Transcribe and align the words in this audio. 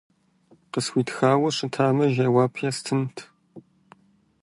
Къысхуитхауэ 0.71 1.49
щытамэ, 1.55 2.05
жэуап 2.13 2.53
естынт. 2.69 3.15